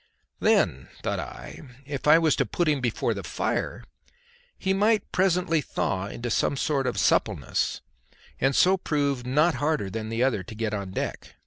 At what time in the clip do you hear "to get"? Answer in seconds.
10.41-10.73